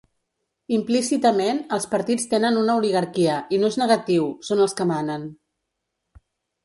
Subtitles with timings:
[0.75, 5.33] Implícitament, els partits tenen una oligarquia, i no és negatiu, són els que manen.